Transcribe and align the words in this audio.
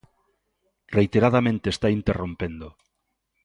Reiteradamente 0.97 1.65
está 1.73 1.87
interrompendo. 1.99 2.67